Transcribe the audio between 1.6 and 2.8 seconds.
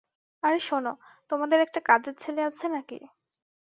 একটা কাজের ছেলে আছে